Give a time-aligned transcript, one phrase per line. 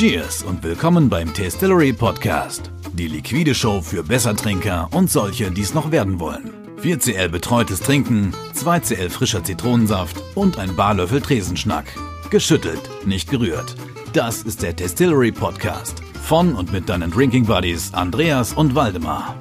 [0.00, 2.70] Cheers und willkommen beim Tastillery Podcast.
[2.94, 6.54] Die liquide Show für Bessertrinker und solche, die es noch werden wollen.
[6.82, 11.84] 4cl betreutes Trinken, 2cl frischer Zitronensaft und ein Barlöffel Tresenschnack.
[12.30, 13.74] Geschüttelt, nicht gerührt.
[14.14, 16.02] Das ist der Tastillery Podcast.
[16.22, 19.34] Von und mit deinen Drinking Buddies Andreas und Waldemar.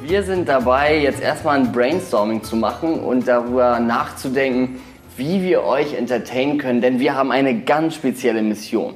[0.00, 4.78] Wir sind dabei, jetzt erstmal ein Brainstorming zu machen und darüber nachzudenken,
[5.16, 8.94] wie wir euch entertainen können, denn wir haben eine ganz spezielle Mission.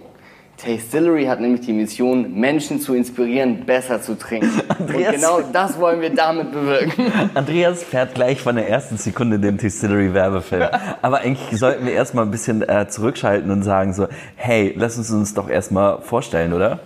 [0.56, 4.62] Tastillery hat nämlich die Mission, Menschen zu inspirieren, besser zu trinken.
[4.68, 5.08] Andreas.
[5.08, 7.12] Und genau das wollen wir damit bewirken.
[7.34, 10.68] Andreas fährt gleich von der ersten Sekunde den Distillery-Werbefilm.
[11.02, 15.10] Aber eigentlich sollten wir erstmal ein bisschen äh, zurückschalten und sagen so, hey, lass uns
[15.10, 16.78] uns doch erstmal vorstellen, oder?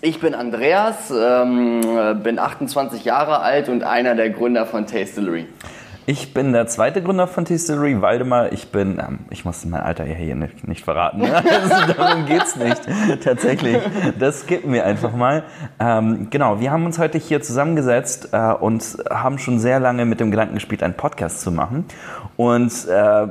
[0.00, 1.80] Ich bin Andreas, ähm,
[2.22, 5.46] bin 28 Jahre alt und einer der Gründer von Tastillery.
[6.10, 8.50] Ich bin der zweite Gründer von Distillery, Waldemar.
[8.50, 11.18] Ich bin, ähm, ich muss mein Alter hier nicht, nicht verraten.
[11.18, 11.44] Ne?
[11.44, 12.80] Also, darum geht's nicht.
[13.22, 13.76] Tatsächlich.
[14.18, 15.42] Das skippen wir einfach mal.
[15.78, 20.18] Ähm, genau, wir haben uns heute hier zusammengesetzt äh, und haben schon sehr lange mit
[20.18, 21.84] dem Gedanken gespielt, einen Podcast zu machen.
[22.38, 23.26] Und äh,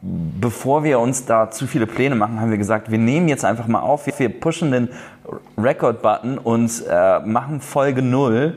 [0.00, 3.66] bevor wir uns da zu viele Pläne machen, haben wir gesagt, wir nehmen jetzt einfach
[3.66, 4.88] mal auf, wir pushen den
[5.58, 8.56] Record-Button und äh, machen Folge 0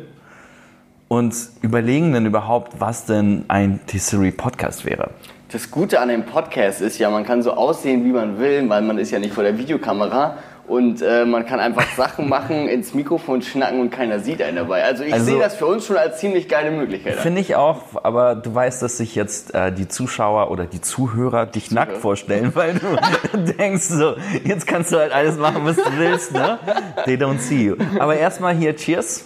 [1.07, 5.11] und überlegen dann überhaupt, was denn ein T-Series-Podcast wäre.
[5.51, 8.81] Das Gute an dem Podcast ist ja, man kann so aussehen, wie man will, weil
[8.81, 12.95] man ist ja nicht vor der Videokamera und äh, man kann einfach Sachen machen, ins
[12.95, 14.83] Mikrofon schnacken und keiner sieht einen dabei.
[14.83, 17.13] Also ich Also- sehe das für uns schon als ziemlich geile Möglichkeit.
[17.17, 21.45] Finde ich auch, aber du weißt, dass sich jetzt äh, die Zuschauer oder die Zuhörer
[21.45, 25.83] dich nackt vorstellen, weil du denkst so, jetzt kannst du halt alles machen, was du
[25.97, 26.57] willst, ne?
[27.05, 27.75] They don't see you.
[27.99, 29.25] Aber erstmal hier Cheers.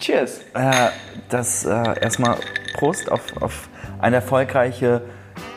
[0.00, 0.40] Cheers.
[0.54, 0.88] Äh,
[1.28, 2.36] das äh, erstmal
[2.74, 3.68] Prost auf, auf
[4.00, 5.02] eine erfolgreiche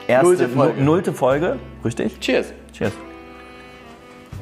[0.08, 0.80] erste Nullte Folge.
[0.80, 1.60] nu- nullte Folge.
[1.86, 2.20] Richtig?
[2.20, 2.54] Cheers.
[2.74, 2.94] Cheers.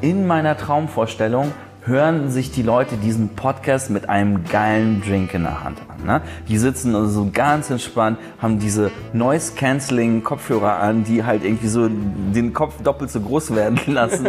[0.02, 1.52] In meiner Traumvorstellung
[1.86, 6.06] hören sich die Leute diesen Podcast mit einem geilen Drink in der Hand an.
[6.06, 6.22] Ne?
[6.48, 12.54] Die sitzen also so ganz entspannt, haben diese Noise-Canceling-Kopfhörer an, die halt irgendwie so den
[12.54, 14.28] Kopf doppelt so groß werden lassen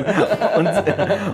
[0.56, 0.70] und,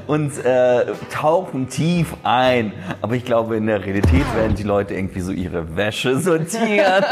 [0.07, 2.73] und äh, tauchen tief ein.
[3.03, 7.05] Aber ich glaube, in der Realität werden die Leute irgendwie so ihre Wäsche sortieren,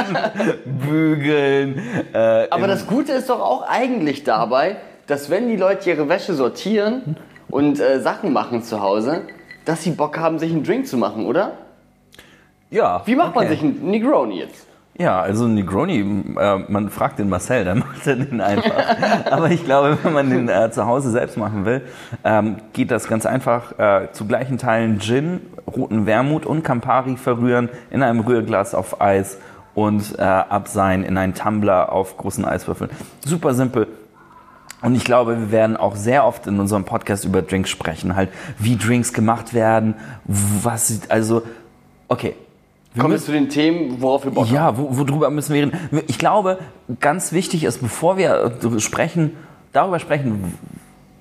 [0.64, 1.78] bügeln.
[2.12, 4.76] Äh, Aber das Gute ist doch auch eigentlich dabei,
[5.06, 7.16] dass wenn die Leute ihre Wäsche sortieren
[7.54, 9.22] und äh, Sachen machen zu Hause,
[9.64, 11.52] dass sie Bock haben, sich einen Drink zu machen, oder?
[12.68, 13.54] ja, Wie macht man okay.
[13.54, 14.66] sich einen Negroni jetzt?
[14.98, 16.00] Ja, also ein Negroni,
[16.36, 18.72] äh, man fragt den Marcel, der macht den einfach.
[19.30, 21.82] Aber ich glaube, wenn man den äh, zu Hause selbst machen will,
[22.24, 23.78] ähm, geht das ganz einfach.
[23.78, 25.40] Äh, zu gleichen Teilen Gin,
[25.72, 29.38] roten Wermut und Campari verrühren in einem Rührglas auf Eis
[29.74, 32.90] und äh, abseihen in einen Tumbler auf großen Eiswürfeln.
[33.24, 33.86] Super simpel.
[34.84, 38.28] Und ich glaube, wir werden auch sehr oft in unserem Podcast über Drinks sprechen, halt
[38.58, 41.42] wie Drinks gemacht werden, was, also,
[42.08, 42.34] okay.
[42.92, 44.54] Wir Kommen wir zu den Themen, worauf wir Bock haben.
[44.54, 45.78] ja, wo, worüber müssen wir reden?
[46.06, 46.58] Ich glaube,
[47.00, 49.32] ganz wichtig ist, bevor wir äh, sprechen,
[49.72, 50.52] darüber sprechen,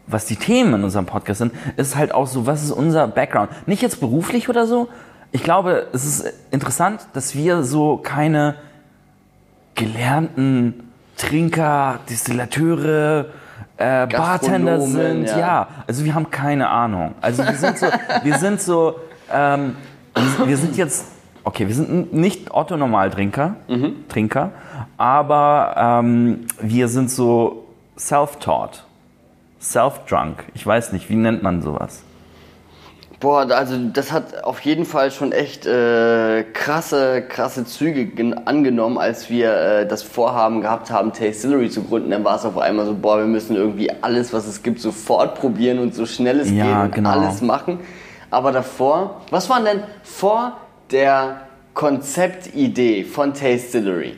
[0.07, 3.49] was die Themen in unserem Podcast sind, ist halt auch so, was ist unser Background?
[3.65, 4.89] Nicht jetzt beruflich oder so.
[5.31, 8.55] Ich glaube, es ist interessant, dass wir so keine
[9.75, 13.27] gelernten Trinker, Distillateure,
[13.83, 15.27] äh, Bartender sind.
[15.27, 15.37] ja.
[15.39, 15.67] Ja.
[15.87, 17.15] also wir haben keine Ahnung.
[17.21, 17.87] Also wir sind so,
[18.23, 18.95] wir sind so,
[19.31, 19.75] ähm,
[20.45, 21.05] wir, sind jetzt,
[21.43, 23.55] okay, wir sind nicht Otto-Normaltrinker,
[24.09, 24.51] Trinker,
[24.97, 27.65] aber ähm, wir sind so
[27.97, 28.85] self-taught,
[29.59, 30.45] self-drunk.
[30.53, 32.03] Ich weiß nicht, wie nennt man sowas?
[33.23, 38.97] Boah, also das hat auf jeden Fall schon echt äh, krasse, krasse Züge gen- angenommen,
[38.97, 42.11] als wir äh, das Vorhaben gehabt haben, Tastillery zu gründen.
[42.11, 45.35] Dann war es auf einmal so, boah, wir müssen irgendwie alles, was es gibt, sofort
[45.35, 47.11] probieren und so schnell es Ja, geht genau.
[47.11, 47.79] alles machen.
[48.29, 50.57] Aber davor, was war denn vor
[50.91, 51.43] der
[51.75, 54.17] Konzeptidee von Tastillery?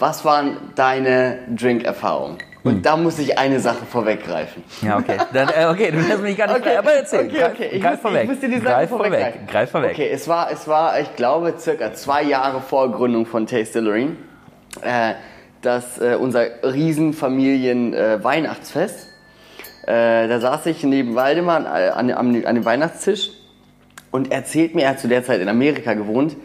[0.00, 2.38] Was waren deine Drinkerfahrungen?
[2.64, 2.82] Und Hm.
[2.82, 4.64] da muss ich eine Sache vorweggreifen.
[4.80, 5.18] Ja, okay.
[5.34, 7.26] Dann, äh, okay, du lässt mich gar nicht Okay, aber erzähl.
[7.26, 7.68] okay, greif, okay.
[7.72, 8.22] Ich greif muss- vorweg.
[8.24, 9.06] Ich muss dir die Sache greif vorweg.
[9.12, 9.46] vorweggreifen.
[9.46, 9.90] Greif vorweg.
[9.92, 14.08] Okay, es war, es war, ich glaube, circa zwei Jahre vor Gründung von Tastillery,
[14.82, 15.12] äh,
[15.60, 19.08] dass äh, unser Riesenfamilien-Weihnachtsfest,
[19.86, 23.30] äh, da saß ich neben Waldemar an, an, an, an dem Weihnachtstisch
[24.10, 26.36] und erzählt mir, er hat zu der Zeit in Amerika gewohnt,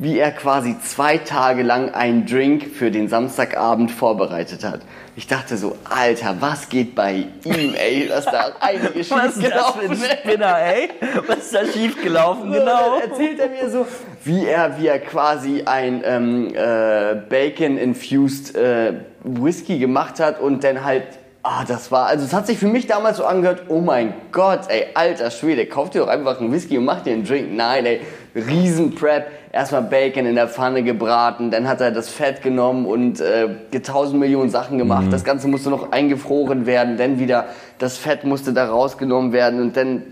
[0.00, 4.80] wie er quasi zwei Tage lang einen Drink für den Samstagabend vorbereitet hat.
[5.16, 10.04] Ich dachte so, Alter, was geht bei ihm, ey, dass da einige Was schiefgelaufen ist.
[10.04, 10.90] Spinner, ey?
[11.26, 12.52] Was ist da schiefgelaufen?
[12.52, 13.00] Genau.
[13.00, 13.86] Dann erzählt er mir so,
[14.22, 18.92] wie er, wie er quasi ein ähm, äh, Bacon-infused äh,
[19.24, 21.18] Whisky gemacht hat und dann halt
[21.50, 24.62] Ah, das war, also es hat sich für mich damals so angehört, oh mein Gott,
[24.68, 27.54] ey, alter Schwede, kauf dir doch einfach einen Whisky und mach dir einen Drink.
[27.54, 28.00] Nein, ey,
[28.38, 29.26] Riesenprep.
[29.52, 33.48] Erstmal Bacon in der Pfanne gebraten, dann hat er das Fett genommen und äh,
[33.82, 35.06] tausend Millionen Sachen gemacht.
[35.10, 37.46] Das Ganze musste noch eingefroren werden, dann wieder
[37.78, 40.02] das Fett musste da rausgenommen werden und dann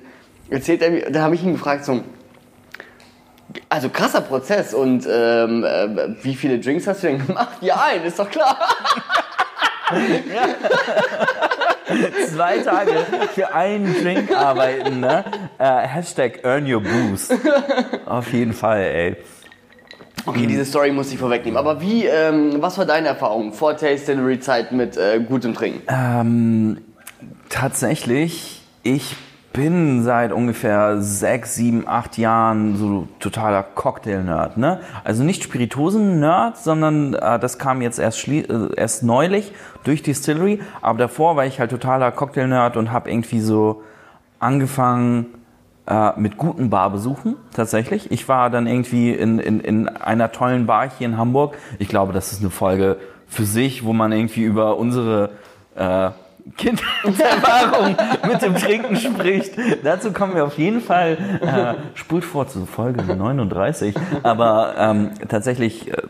[0.49, 2.01] erzählt er mir, da habe ich ihn gefragt, so,
[3.69, 7.49] also krasser Prozess und ähm, äh, wie viele Drinks hast du denn gemacht?
[7.61, 8.59] Ja, einen, ist doch klar.
[12.29, 12.93] Zwei Tage
[13.35, 15.25] für einen Drink arbeiten, ne?
[15.59, 17.33] Äh, Hashtag earn your boost.
[18.07, 19.17] Auf jeden Fall, ey.
[20.25, 21.57] Okay, diese Story muss ich vorwegnehmen.
[21.57, 25.83] Aber wie, ähm, was war deine Erfahrung vor Distillery Zeit mit äh, gutem Trinken?
[25.89, 26.79] Ähm,
[27.49, 29.15] tatsächlich, ich
[29.57, 34.59] bin seit ungefähr sechs, sieben, acht Jahren so totaler Cocktail-Nerd.
[34.59, 34.81] Ne?
[35.03, 38.45] Also nicht Spirituosen-Nerd, sondern äh, das kam jetzt erst, äh,
[38.77, 39.53] erst neulich
[39.85, 40.61] durch Distillery.
[40.83, 43.83] Aber davor war ich halt totaler Cocktail-Nerd und habe irgendwie so
[44.39, 45.27] angefangen
[45.87, 48.11] äh, mit guten Barbesuchen tatsächlich.
[48.11, 51.57] Ich war dann irgendwie in, in, in einer tollen Bar hier in Hamburg.
[51.79, 55.31] Ich glaube, das ist eine Folge für sich, wo man irgendwie über unsere
[55.77, 56.11] äh,
[56.57, 57.97] Kindheitserfahrung
[58.29, 59.53] mit dem Trinken spricht.
[59.83, 61.19] Dazu kommen wir auf jeden Fall.
[61.41, 63.95] Äh, spult vor zu Folge 39.
[64.23, 66.03] Aber ähm, tatsächlich, äh,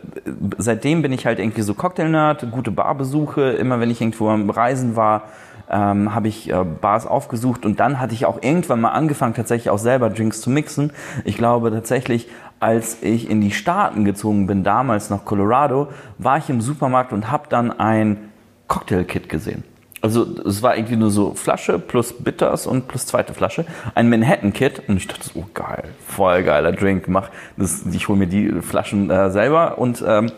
[0.57, 3.51] seitdem bin ich halt irgendwie so Cocktail-Nerd, gute Barbesuche.
[3.51, 5.23] Immer wenn ich irgendwo am Reisen war,
[5.69, 9.69] ähm, habe ich äh, Bars aufgesucht und dann hatte ich auch irgendwann mal angefangen, tatsächlich
[9.69, 10.91] auch selber Drinks zu mixen.
[11.25, 12.29] Ich glaube tatsächlich,
[12.59, 17.31] als ich in die Staaten gezogen bin, damals nach Colorado, war ich im Supermarkt und
[17.31, 18.29] habe dann ein
[18.67, 19.63] Cocktail-Kit gesehen.
[20.01, 23.65] Also es war irgendwie nur so Flasche plus Bitters und plus zweite Flasche.
[23.95, 24.83] Ein Manhattan-Kit.
[24.87, 27.07] Und ich dachte, oh geil, voll geiler Drink.
[27.07, 30.31] Mach das, ich hole mir die Flaschen äh, selber und ähm,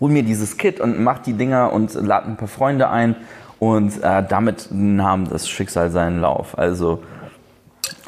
[0.00, 3.16] hol mir dieses Kit und mach die Dinger und lade ein paar Freunde ein.
[3.60, 6.56] Und äh, damit nahm das Schicksal seinen Lauf.
[6.58, 7.02] Also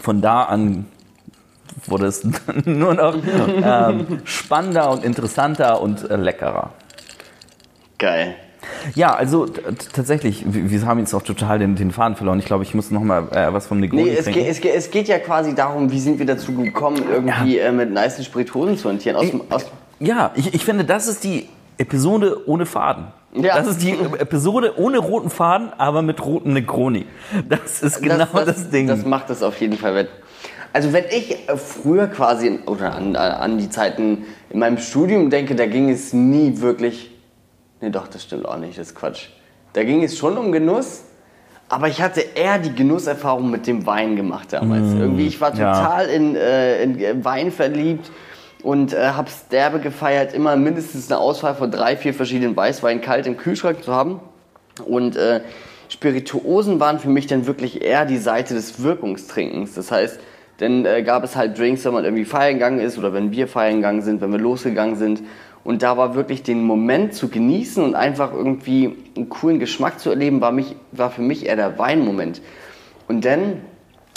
[0.01, 0.87] von da an
[1.87, 2.25] wurde es
[2.65, 3.17] nur noch
[3.63, 6.71] ähm, spannender und interessanter und äh, leckerer.
[7.99, 8.35] Geil.
[8.95, 9.47] Ja, also
[9.93, 12.39] tatsächlich, wir haben jetzt auch total den, den Faden verloren.
[12.39, 14.41] Ich glaube, ich muss noch mal äh, was vom Negroni Nee, es trinken.
[14.41, 17.73] geht, es, geht, es geht ja quasi darum, wie sind wir dazu gekommen, irgendwie äh,
[17.73, 19.17] mit nice Spirituosen zu hantieren.
[19.17, 19.67] Aus, dem- aus,
[19.99, 21.49] ja, ich, ich finde, das ist die
[21.79, 23.07] Episode ohne Faden.
[23.33, 23.57] Ja.
[23.57, 27.07] Das ist die Episode ohne roten Faden, aber mit roten Negroni.
[27.49, 28.89] Das ist genau das, Ding.
[28.89, 30.09] Das macht es auf jeden Fall wett.
[30.73, 35.55] Also wenn ich äh, früher quasi, oder an, an die Zeiten in meinem Studium denke,
[35.55, 37.10] da ging es nie wirklich,
[37.81, 39.29] nee doch, das stimmt auch nicht, das ist Quatsch.
[39.73, 41.03] Da ging es schon um Genuss,
[41.69, 44.93] aber ich hatte eher die Genusserfahrung mit dem Wein gemacht damals.
[44.93, 45.73] Irgendwie, ich war Mm, ja.
[45.73, 48.11] total in, äh, in Wein verliebt
[48.63, 53.27] und äh, hab's derbe gefeiert, immer mindestens eine Auswahl von drei, vier verschiedenen Weißweinen kalt
[53.27, 54.21] im Kühlschrank zu haben.
[54.85, 55.41] Und äh,
[55.89, 59.75] Spirituosen waren für mich dann wirklich eher die Seite des Wirkungstrinkens.
[59.75, 60.21] Das heißt,
[60.59, 63.49] dann äh, gab es halt Drinks, wenn man irgendwie feiern gegangen ist oder wenn wir
[63.49, 65.23] feiern gegangen sind, wenn wir losgegangen sind.
[65.63, 70.11] Und da war wirklich den Moment zu genießen und einfach irgendwie einen coolen Geschmack zu
[70.11, 72.41] erleben, war, mich, war für mich eher der Weinmoment.
[73.09, 73.61] Und dann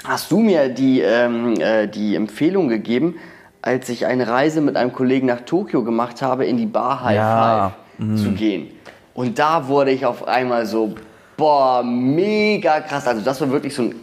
[0.05, 3.15] hast du mir die, ähm, äh, die Empfehlung gegeben,
[3.61, 7.15] als ich eine Reise mit einem Kollegen nach Tokio gemacht habe, in die Bar High
[7.15, 8.69] Ja, Five zu gehen.
[9.13, 10.95] Und da wurde ich auf einmal so,
[11.37, 13.07] boah, mega krass.
[13.07, 13.95] Also das war wirklich so ein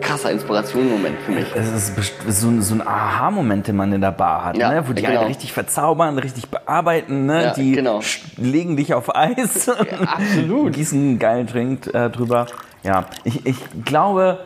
[0.00, 1.46] krasser Inspirationsmoment für mich.
[1.54, 4.84] Es ist so, ein- so ein Aha-Moment, den man in der Bar hat, Ja, ne?
[4.86, 5.20] wo die genau.
[5.20, 7.44] einen richtig verzaubern, richtig bearbeiten, ne?
[7.44, 8.00] Ja, die genau.
[8.36, 10.74] legen dich auf Eis, absolut.
[10.74, 12.46] gießen einen geilen Drink äh, drüber.
[12.82, 14.38] Ja, ich, ich glaube,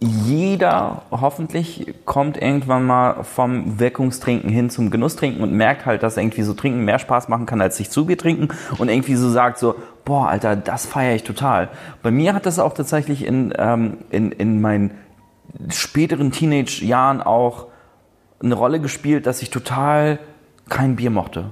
[0.00, 6.42] jeder hoffentlich kommt irgendwann mal vom Wirkungstrinken hin zum Genusstrinken und merkt halt, dass irgendwie
[6.42, 8.48] so Trinken mehr Spaß machen kann, als sich zu Bier trinken
[8.78, 11.68] und irgendwie so sagt so, boah, Alter, das feiere ich total.
[12.02, 14.92] Bei mir hat das auch tatsächlich in, ähm, in, in meinen
[15.70, 17.68] späteren Teenage-Jahren auch
[18.42, 20.18] eine Rolle gespielt, dass ich total
[20.68, 21.50] kein Bier mochte.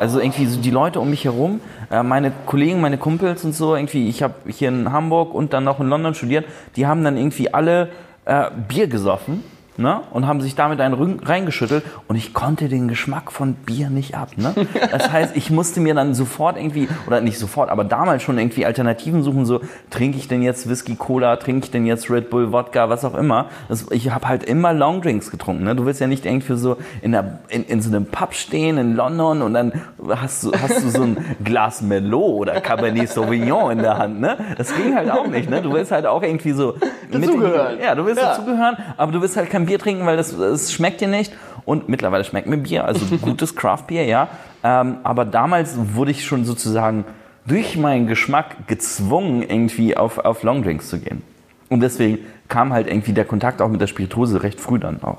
[0.00, 3.76] Also irgendwie so die Leute um mich herum, äh, meine Kollegen, meine Kumpels und so,
[3.76, 7.18] irgendwie, ich habe hier in Hamburg und dann noch in London studiert, die haben dann
[7.18, 7.90] irgendwie alle
[8.24, 9.44] äh, Bier gesoffen
[9.76, 10.00] ne?
[10.10, 14.14] und haben sich damit einen Rücken reingeschüttelt und ich konnte den Geschmack von Bier nicht
[14.16, 14.30] ab.
[14.36, 14.54] Ne?
[14.90, 18.66] Das heißt, ich musste mir dann sofort irgendwie, oder nicht sofort, aber damals schon irgendwie
[18.66, 19.60] Alternativen suchen, so
[19.90, 23.14] trinke ich denn jetzt Whisky Cola, trinke ich denn jetzt Red Bull Wodka, was auch
[23.14, 23.46] immer.
[23.68, 25.64] Das, ich habe halt immer Longdrinks getrunken.
[25.64, 25.74] Ne?
[25.76, 28.94] Du willst ja nicht irgendwie so in, der, in, in so einem Pub stehen in
[28.94, 29.72] London und dann
[30.08, 34.20] hast du, hast du so ein Glas Merlot oder Cabernet Sauvignon in der Hand.
[34.20, 34.36] Ne?
[34.58, 35.48] Das ging halt auch nicht.
[35.48, 35.62] Ne?
[35.62, 36.74] Du willst halt auch irgendwie so
[37.10, 37.78] Dazugehören.
[37.82, 38.28] Ja, du willst Ja.
[38.30, 41.32] dazugehören, aber du willst halt kein Bier trinken, weil das, das schmeckt dir nicht.
[41.64, 44.28] Und mittlerweile schmeckt mir Bier, also gutes Craft Bier, ja.
[44.64, 47.04] Ähm, aber damals wurde ich schon sozusagen
[47.46, 51.22] durch meinen Geschmack gezwungen, irgendwie auf, auf Longdrinks zu gehen.
[51.68, 55.18] Und deswegen kam halt irgendwie der Kontakt auch mit der Spirituose recht früh dann auch.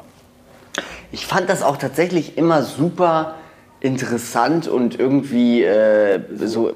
[1.13, 3.36] Ich fand das auch tatsächlich immer super
[3.79, 6.74] interessant und irgendwie äh, so,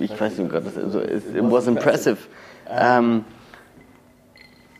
[0.00, 2.18] ich weiß nicht, Gott, so, it was impressive.
[2.70, 3.24] Ähm,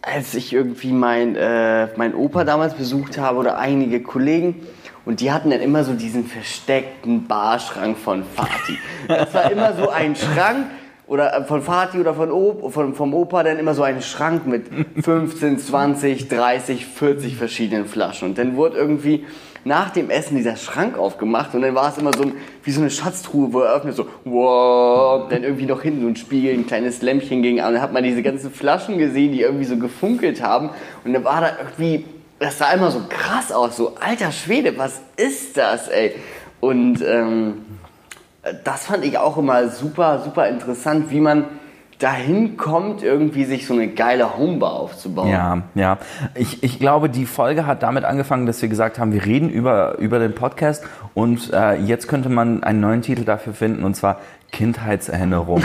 [0.07, 4.67] als ich irgendwie mein, äh, mein Opa damals besucht habe oder einige Kollegen
[5.05, 8.79] und die hatten dann immer so diesen versteckten Barschrank von Fatih.
[9.09, 10.67] Das war immer so ein Schrank,
[11.07, 14.67] oder von Fatih oder von Op von, vom Opa dann immer so einen Schrank mit
[15.01, 18.31] 15, 20, 30, 40 verschiedenen Flaschen.
[18.31, 19.25] Und dann wurde irgendwie
[19.67, 22.31] nach dem Essen dieser Schrank aufgemacht und dann war es immer so
[22.63, 26.15] wie so eine Schatztruhe, wo er öffnet, so, wow, dann irgendwie noch hinten so ein
[26.15, 27.75] Spiegel, ein kleines Lämpchen ging an.
[27.75, 30.71] Dann hat man diese ganzen Flaschen gesehen, die irgendwie so gefunkelt haben.
[31.05, 32.05] Und dann war da irgendwie,
[32.39, 36.15] das sah immer so krass aus, so, alter Schwede, was ist das, ey?
[36.61, 37.65] Und ähm,
[38.63, 41.45] das fand ich auch immer super, super interessant, wie man
[41.99, 45.29] dahin kommt, irgendwie sich so eine geile Homebar aufzubauen.
[45.29, 45.99] Ja, ja.
[46.35, 49.99] Ich, ich glaube, die Folge hat damit angefangen, dass wir gesagt haben, wir reden über,
[49.99, 50.85] über den Podcast
[51.15, 54.21] und äh, jetzt könnte man einen neuen Titel dafür finden und zwar
[54.53, 55.65] Kindheitserinnerungen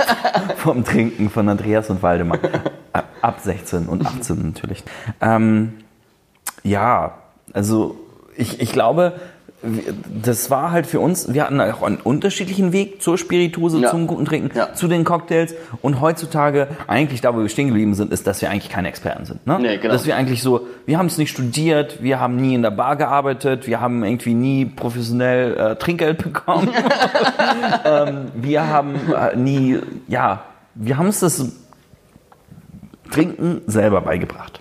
[0.56, 2.38] vom Trinken von Andreas und Waldemar.
[3.22, 4.84] Ab 16 und 18 natürlich.
[5.20, 5.74] Ähm,
[6.62, 7.14] ja,
[7.52, 7.96] also
[8.36, 9.14] ich, ich glaube,
[10.22, 13.90] das war halt für uns, wir hatten auch einen unterschiedlichen Weg zur Spirituose, ja.
[13.90, 14.74] zum guten Trinken, ja.
[14.74, 15.54] zu den Cocktails.
[15.82, 19.24] Und heutzutage, eigentlich da, wo wir stehen geblieben sind, ist, dass wir eigentlich keine Experten
[19.24, 19.46] sind.
[19.46, 19.58] Ne?
[19.60, 19.92] Nee, genau.
[19.92, 22.96] Dass wir eigentlich so, wir haben es nicht studiert, wir haben nie in der Bar
[22.96, 26.68] gearbeitet, wir haben irgendwie nie professionell äh, Trinkgeld bekommen.
[27.84, 29.78] ähm, wir haben äh, nie,
[30.08, 30.42] ja,
[30.74, 31.52] wir haben es das
[33.12, 34.60] Trinken selber beigebracht.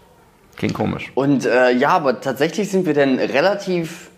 [0.57, 1.11] Klingt komisch.
[1.15, 4.10] Und äh, ja, aber tatsächlich sind wir dann relativ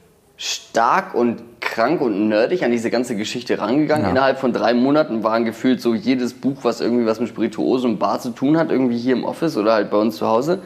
[0.44, 4.04] stark und krank und nerdig an diese ganze Geschichte rangegangen.
[4.04, 4.12] Ja.
[4.12, 7.98] Innerhalb von drei Monaten waren gefühlt so jedes Buch, was irgendwie was mit Spirituose und
[7.98, 10.60] Bar zu tun hat, irgendwie hier im Office oder halt bei uns zu Hause.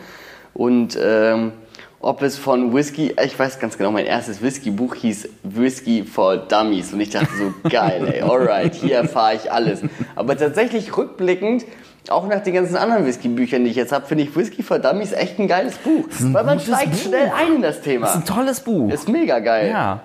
[0.55, 1.51] Und ähm,
[1.99, 6.91] ob es von Whisky, ich weiß ganz genau, mein erstes Whisky-Buch hieß Whisky for Dummies
[6.93, 9.81] und ich dachte so, geil, ey, alright, hier erfahre ich alles.
[10.15, 11.65] Aber tatsächlich rückblickend
[12.11, 15.11] auch nach den ganzen anderen Whisky-Büchern, die ich jetzt habe, finde ich Whisky for Dummies
[15.11, 16.05] echt ein geiles Buch.
[16.19, 16.99] Ein weil man steigt Buch.
[16.99, 18.07] schnell ein in das Thema.
[18.07, 18.91] Das ist ein tolles Buch.
[18.91, 19.69] Ist mega geil.
[19.69, 20.01] Ja.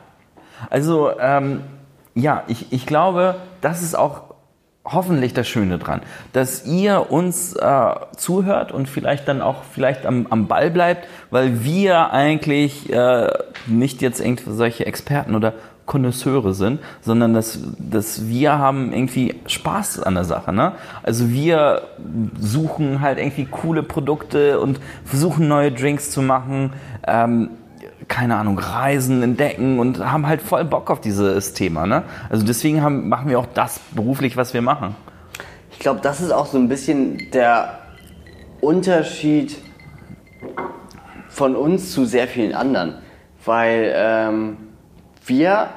[0.71, 1.63] Also, ähm,
[2.15, 4.33] ja, ich, ich glaube, das ist auch
[4.85, 10.27] hoffentlich das Schöne dran, dass ihr uns äh, zuhört und vielleicht dann auch vielleicht am,
[10.29, 13.29] am Ball bleibt, weil wir eigentlich äh,
[13.67, 15.55] nicht jetzt irgendwie solche Experten oder
[15.87, 20.53] Konnoisseure sind, sondern dass, dass wir haben irgendwie Spaß an der Sache.
[20.53, 20.73] Ne?
[21.03, 21.83] Also wir
[22.39, 26.73] suchen halt irgendwie coole Produkte und versuchen neue Drinks zu machen.
[27.07, 27.51] Ähm,
[28.09, 31.87] keine Ahnung, reisen, entdecken und haben halt voll Bock auf dieses Thema.
[31.87, 32.03] Ne?
[32.31, 34.95] Also deswegen haben, machen wir auch das beruflich, was wir machen.
[35.73, 37.79] Ich glaube, das ist auch so ein bisschen der
[38.61, 39.57] Unterschied
[41.29, 42.95] von uns zu sehr vielen anderen.
[43.45, 44.57] Weil ähm,
[45.27, 45.69] wir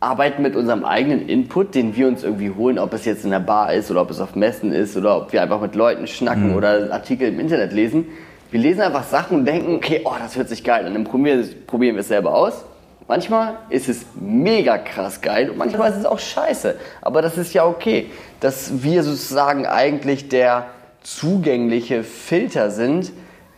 [0.00, 3.40] arbeiten mit unserem eigenen Input, den wir uns irgendwie holen, ob es jetzt in der
[3.40, 6.50] Bar ist oder ob es auf Messen ist oder ob wir einfach mit Leuten schnacken
[6.50, 6.56] mhm.
[6.56, 8.06] oder Artikel im Internet lesen.
[8.50, 11.48] Wir lesen einfach Sachen und denken, okay, oh, das hört sich geil an, dann probieren,
[11.66, 12.64] probieren wir es selber aus.
[13.08, 16.76] Manchmal ist es mega krass geil und manchmal ist es auch scheiße.
[17.02, 18.06] Aber das ist ja okay,
[18.40, 20.66] dass wir sozusagen eigentlich der
[21.02, 23.12] zugängliche Filter sind,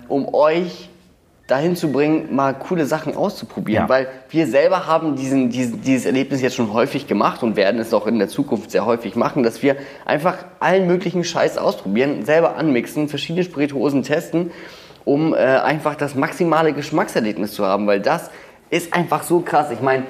[0.08, 0.90] um euch
[1.46, 3.84] dahin zu bringen, mal coole Sachen auszuprobieren.
[3.84, 3.88] Ja.
[3.88, 7.94] Weil wir selber haben diesen, diesen, dieses Erlebnis jetzt schon häufig gemacht und werden es
[7.94, 12.56] auch in der Zukunft sehr häufig machen, dass wir einfach allen möglichen Scheiß ausprobieren, selber
[12.56, 14.50] anmixen, verschiedene Spirituosen testen,
[15.04, 17.86] um äh, einfach das maximale Geschmackserlebnis zu haben.
[17.86, 18.30] Weil das
[18.70, 19.70] ist einfach so krass.
[19.70, 20.02] Ich meine,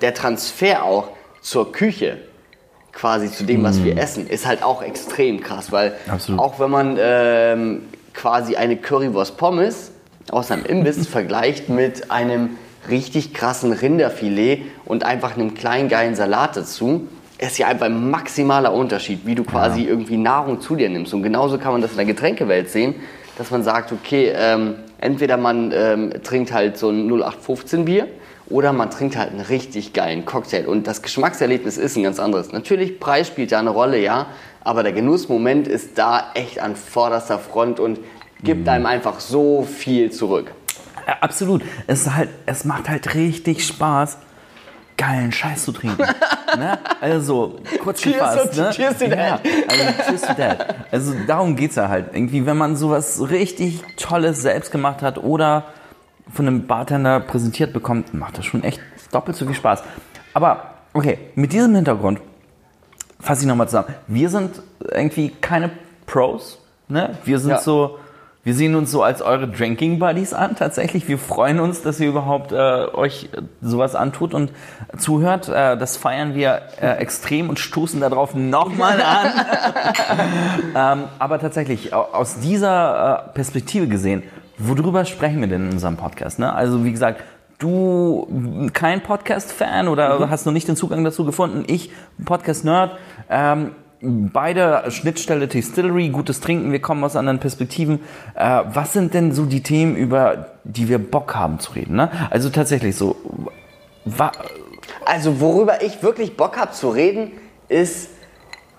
[0.00, 1.08] der Transfer auch
[1.42, 2.18] zur Küche,
[2.92, 3.98] quasi zu dem, was wir mm.
[3.98, 6.40] essen, ist halt auch extrem krass, weil Absolut.
[6.40, 7.82] auch wenn man ähm,
[8.14, 9.92] quasi eine Currywurst Pommes
[10.30, 12.56] aus einem Imbiss vergleicht mit einem
[12.88, 18.72] richtig krassen Rinderfilet und einfach einem kleinen geilen Salat dazu, ist ja einfach ein maximaler
[18.72, 19.90] Unterschied, wie du quasi ja.
[19.90, 21.12] irgendwie Nahrung zu dir nimmst.
[21.12, 22.94] Und genauso kann man das in der Getränkewelt sehen,
[23.36, 28.08] dass man sagt, okay, ähm, entweder man ähm, trinkt halt so ein 0815 Bier
[28.48, 30.66] oder man trinkt halt einen richtig geilen Cocktail.
[30.66, 32.52] Und das Geschmackserlebnis ist ein ganz anderes.
[32.52, 34.26] Natürlich, Preis spielt da eine Rolle, ja,
[34.64, 37.98] aber der Genussmoment ist da echt an vorderster Front und
[38.42, 40.52] gibt einem einfach so viel zurück.
[41.06, 41.62] Ja, absolut.
[41.86, 44.18] Es, halt, es macht halt richtig Spaß,
[44.96, 46.02] geilen Scheiß zu trinken.
[46.58, 46.78] ne?
[47.00, 48.56] Also, kurz cheers gefasst.
[48.56, 48.70] Ne?
[48.70, 49.40] Cheers to that.
[49.68, 50.74] also, cheers to that.
[50.90, 52.14] Also, darum geht es ja halt.
[52.14, 55.64] Irgendwie, wenn man sowas richtig Tolles selbst gemacht hat oder
[56.32, 58.80] von einem Bartender präsentiert bekommt, macht das schon echt
[59.12, 59.82] doppelt so viel Spaß.
[60.34, 62.20] Aber, okay, mit diesem Hintergrund
[63.20, 63.94] fasse ich nochmal zusammen.
[64.08, 65.70] Wir sind irgendwie keine
[66.06, 67.16] Pros, ne?
[67.24, 67.58] Wir sind Ja.
[67.60, 67.98] so,
[68.46, 71.08] wir sehen uns so als eure Drinking Buddies an, tatsächlich.
[71.08, 72.54] Wir freuen uns, dass ihr überhaupt äh,
[72.94, 74.52] euch äh, sowas antut und
[74.96, 75.48] zuhört.
[75.48, 79.26] Äh, das feiern wir äh, extrem und stoßen darauf nochmal an.
[80.76, 84.22] ähm, aber tatsächlich, au- aus dieser äh, Perspektive gesehen,
[84.58, 86.38] worüber sprechen wir denn in unserem Podcast?
[86.38, 86.52] Ne?
[86.54, 87.24] Also wie gesagt,
[87.58, 91.90] du kein Podcast-Fan oder hast noch nicht den Zugang dazu gefunden, ich
[92.24, 92.96] Podcast-Nerd.
[93.28, 93.72] Ähm,
[94.32, 98.00] beide Schnittstelle Distillery, gutes Trinken, wir kommen aus anderen Perspektiven.
[98.34, 101.96] Äh, was sind denn so die Themen, über die wir Bock haben zu reden?
[101.96, 102.10] Ne?
[102.30, 103.16] Also tatsächlich so,
[105.04, 107.32] Also worüber ich wirklich Bock habe zu reden,
[107.68, 108.10] ist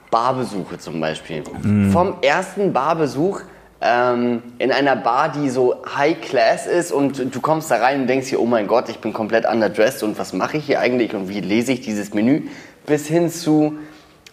[0.09, 1.43] Barbesuche zum Beispiel.
[1.91, 3.41] Vom ersten Barbesuch
[3.81, 8.07] ähm, in einer Bar, die so High Class ist und du kommst da rein und
[8.07, 11.13] denkst dir, oh mein Gott, ich bin komplett underdressed und was mache ich hier eigentlich
[11.13, 12.43] und wie lese ich dieses Menü?
[12.85, 13.77] Bis hin zu,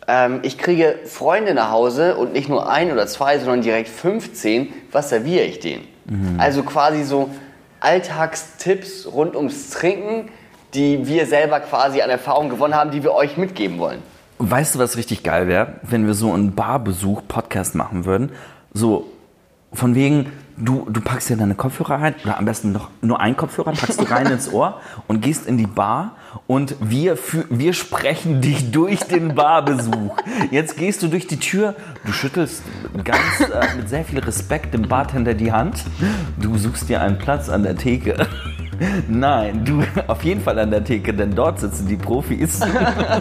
[0.09, 4.73] ähm, ich kriege Freunde nach Hause und nicht nur ein oder zwei, sondern direkt 15.
[4.93, 5.87] Was serviere ich denen?
[6.39, 7.31] Also quasi so
[7.81, 10.29] Alltagstipps rund ums Trinken,
[10.75, 14.03] die wir selber quasi an Erfahrung gewonnen haben, die wir euch mitgeben wollen.
[14.39, 18.33] Weißt du, was richtig geil wäre, wenn wir so einen Barbesuch-Podcast machen würden?
[18.73, 19.07] So
[19.73, 23.37] von wegen, du, du packst dir deine Kopfhörer rein, oder am besten noch nur einen
[23.37, 26.13] Kopfhörer, packst du rein ins Ohr und gehst in die Bar
[26.47, 27.19] und wir,
[27.51, 30.17] wir sprechen dich durch den Barbesuch.
[30.51, 32.63] Jetzt gehst du durch die Tür, du schüttelst
[33.05, 35.85] ganz äh, mit sehr viel Respekt dem Bartender die Hand,
[36.41, 38.27] du suchst dir einen Platz an der Theke.
[39.09, 42.61] Nein, du auf jeden Fall an der Theke, denn dort sitzen die Profis.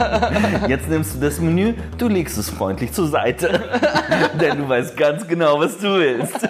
[0.68, 3.62] Jetzt nimmst du das Menü, du legst es freundlich zur Seite.
[4.40, 6.48] Denn du weißt ganz genau, was du willst.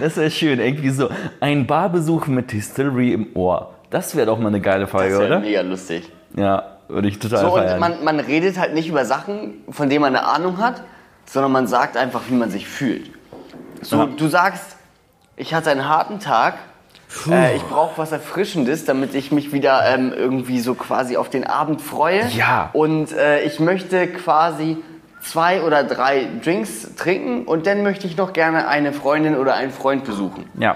[0.00, 1.08] Das wäre schön, irgendwie so
[1.40, 3.74] ein Barbesuch mit Distillery im Ohr.
[3.90, 5.40] Das wäre doch mal eine geile Folge, Das wäre oder?
[5.40, 6.10] mega lustig.
[6.36, 7.80] Ja, würde ich total So, und feiern.
[7.80, 10.82] man, man redet halt nicht über Sachen, von denen man eine Ahnung hat,
[11.26, 13.10] sondern man sagt einfach, wie man sich fühlt.
[13.82, 14.06] So, Ja.
[14.16, 14.76] du sagst,
[15.36, 16.54] ich hatte einen harten Tag,
[17.30, 21.44] äh, ich brauche was Erfrischendes, damit ich mich wieder ähm, irgendwie so quasi auf den
[21.46, 22.26] Abend freue.
[22.28, 22.70] Ja.
[22.72, 24.78] Und äh, ich möchte quasi
[25.20, 29.70] zwei oder drei Drinks trinken und dann möchte ich noch gerne eine Freundin oder einen
[29.72, 30.44] Freund besuchen.
[30.58, 30.74] ja.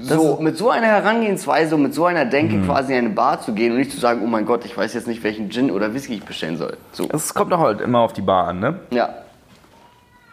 [0.00, 2.66] So, mit so einer Herangehensweise und mit so einer Denke Mhm.
[2.66, 4.92] quasi in eine Bar zu gehen und nicht zu sagen, oh mein Gott, ich weiß
[4.94, 6.78] jetzt nicht, welchen Gin oder Whisky ich bestellen soll.
[6.90, 8.80] So, Es kommt doch halt immer auf die Bar an, ne?
[8.90, 9.10] ja.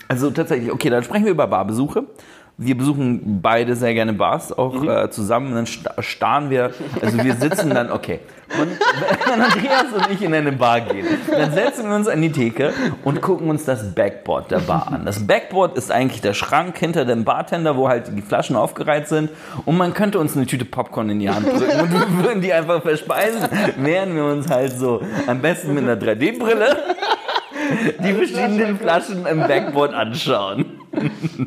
[0.07, 2.05] Also tatsächlich, okay, dann sprechen wir über Barbesuche.
[2.63, 4.89] Wir besuchen beide sehr gerne Bars, auch Mhm.
[4.89, 5.47] äh, zusammen.
[5.47, 6.71] Und dann sta- starren wir,
[7.01, 8.19] also wir sitzen dann, okay.
[8.59, 8.67] Und
[9.31, 12.73] wenn Andreas und ich in eine Bar gehen, dann setzen wir uns an die Theke
[13.03, 15.05] und gucken uns das Backboard der Bar an.
[15.05, 19.29] Das Backboard ist eigentlich der Schrank hinter dem Bartender, wo halt die Flaschen aufgereiht sind.
[19.65, 22.51] Und man könnte uns eine Tüte Popcorn in die Hand drücken und wir würden die
[22.53, 23.41] einfach verspeisen,
[23.77, 26.77] während wir uns halt so am besten mit einer 3D-Brille
[28.03, 30.65] die verschiedenen Flaschen im Backboard anschauen.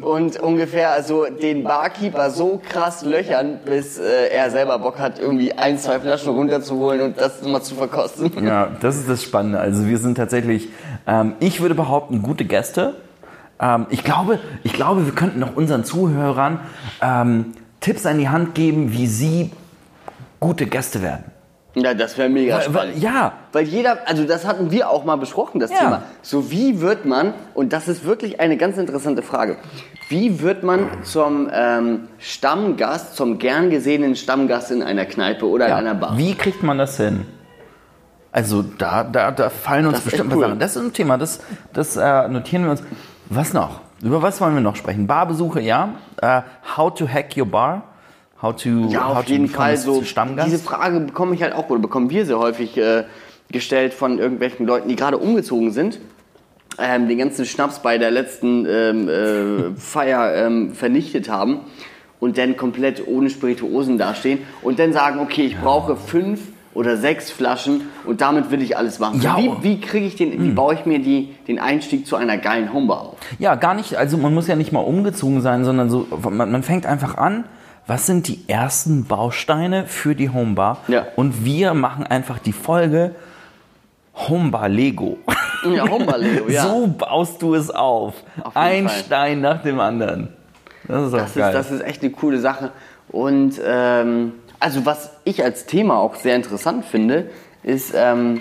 [0.00, 5.52] Und ungefähr also den Barkeeper so krass löchern, bis äh, er selber Bock hat, irgendwie
[5.52, 8.32] ein, zwei Flaschen runterzuholen und das mal zu verkosten.
[8.44, 9.60] Ja, das ist das Spannende.
[9.60, 10.68] Also wir sind tatsächlich,
[11.06, 12.94] ähm, ich würde behaupten, gute Gäste.
[13.60, 16.60] Ähm, ich, glaube, ich glaube, wir könnten auch unseren Zuhörern
[17.02, 19.50] ähm, Tipps an die Hand geben, wie sie
[20.40, 21.24] gute Gäste werden.
[21.74, 22.94] Ja, das wäre mega Weil, spannend.
[22.94, 25.78] weil, ja, Weil jeder, also das hatten wir auch mal besprochen, das Ja.
[25.78, 26.02] Thema.
[26.22, 29.56] So wie wird man, und das ist wirklich eine ganz interessante Frage,
[30.08, 35.70] wie wird man zum ähm, Stammgast, zum gern gesehenen Stammgast in einer Kneipe oder in
[35.70, 35.76] ja.
[35.78, 36.16] einer Bar?
[36.16, 37.26] Wie kriegt man das hin?
[38.30, 40.42] Also da, da, da fallen uns Das bestimmt cool.
[40.42, 40.58] Sachen.
[40.58, 41.40] Das ist ein Thema, das,
[41.72, 42.82] das äh, notieren wir uns.
[43.30, 43.80] Was noch?
[44.02, 45.06] Über was wollen wir noch sprechen?
[45.06, 45.90] Barbesuche, ja.
[46.20, 46.42] Äh,
[46.76, 47.93] how to hack your bar.
[48.44, 50.02] How to, Ja, how auf to jeden become Fall so.
[50.02, 50.46] Stammgast.
[50.46, 53.04] Diese Frage bekomme ich halt auch oder bekommen wir sehr häufig äh,
[53.50, 55.98] gestellt von irgendwelchen Leuten, die gerade umgezogen sind.
[56.78, 61.60] Ähm, den ganzen Schnaps bei der letzten ähm, äh, Feier ähm, vernichtet haben
[62.20, 66.40] und dann komplett ohne Spirituosen dastehen und dann sagen, okay, ich brauche fünf
[66.74, 69.22] oder sechs Flaschen und damit will ich alles machen.
[69.22, 69.56] Ja, wie oh.
[69.62, 73.00] wie kriege ich den, wie baue ich mir die, den Einstieg zu einer geilen Homebar
[73.00, 73.16] auf?
[73.38, 73.96] Ja, gar nicht.
[73.96, 77.44] Also man muss ja nicht mal umgezogen sein, sondern so, man, man fängt einfach an.
[77.86, 80.78] Was sind die ersten Bausteine für die Homebar?
[80.88, 81.06] Ja.
[81.16, 83.14] Und wir machen einfach die Folge
[84.14, 85.18] Homebar Lego.
[85.64, 86.62] Ja, Homebar Leo, ja.
[86.62, 88.14] So baust du es auf.
[88.42, 88.98] Auf Ein Fall.
[88.98, 90.28] Stein nach dem anderen.
[90.88, 91.48] Das ist auch Das geil.
[91.48, 92.70] ist, das ist echt eine coole Sache.
[93.08, 97.28] Und ähm, also was ich als Thema auch sehr interessant finde,
[97.62, 98.40] ist ähm,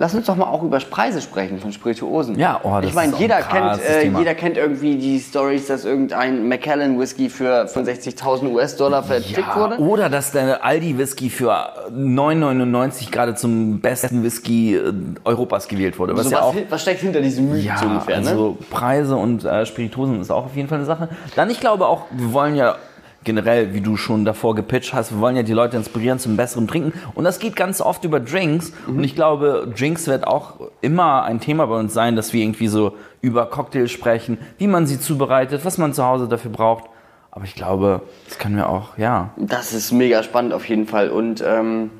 [0.00, 2.38] lass uns doch mal auch über Preise sprechen von Spirituosen.
[2.38, 6.48] Ja, oh, das Ich meine, jeder kennt, äh, jeder kennt irgendwie die Stories, dass irgendein
[6.48, 9.78] Macallan Whisky für 65.000 US-Dollar vertickt Ja, wurde.
[9.78, 11.52] oder dass der Aldi-Whisky für
[11.94, 14.92] 9,99 gerade zum besten Whisky äh,
[15.24, 16.16] Europas gewählt wurde.
[16.16, 18.30] Was So, ja was, auch was steckt hinter diesem Mythen Ja, so ungefähr, ne?
[18.30, 21.10] also Preise und äh, Spirituosen ist auch auf jeden Fall eine Sache.
[21.36, 22.76] Dann, ich glaube auch, wir wollen ja
[23.24, 26.66] generell, wie du schon davor gepitcht hast, wir wollen ja die Leute inspirieren zum besseren
[26.66, 26.92] Trinken.
[27.14, 28.72] Und das geht ganz oft über Drinks.
[28.86, 28.98] Mhm.
[28.98, 32.68] Und ich glaube, Drinks wird auch immer ein Thema bei uns sein, dass wir irgendwie
[32.68, 36.84] so über Cocktails sprechen, wie man sie zubereitet, was man zu Hause dafür braucht.
[37.30, 39.30] Aber ich glaube, das können wir auch, ja.
[39.36, 41.10] Das ist mega spannend auf jeden Fall.
[41.10, 41.90] Und ähm,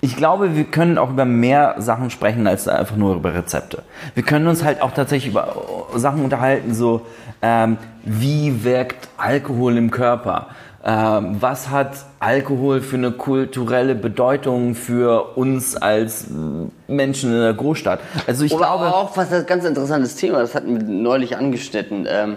[0.00, 3.82] Ich glaube, wir können auch über mehr Sachen sprechen als einfach nur über Rezepte.
[4.14, 5.54] Wir können uns halt auch tatsächlich über
[5.94, 7.06] Sachen unterhalten, so
[7.42, 10.48] ähm, wie wirkt Alkohol im Körper?
[10.88, 17.54] Ähm, was hat Alkohol für eine kulturelle Bedeutung für uns als äh, Menschen in der
[17.54, 17.98] Großstadt?
[18.28, 22.06] Also ich oder glaube, auch was ein ganz interessantes Thema, das hatten wir neulich angeschnitten.
[22.08, 22.36] Ähm,